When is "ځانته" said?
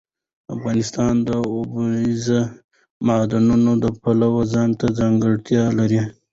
4.53-4.85